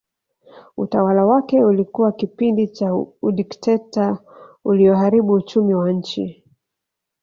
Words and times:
Utawala 0.77 1.25
wake 1.25 1.63
ulikuwa 1.63 2.11
kipindi 2.11 2.67
cha 2.67 2.93
udikteta 3.21 4.19
ulioharibu 4.65 5.33
uchumi 5.33 5.73
wa 5.75 5.91
nchi 5.91 6.43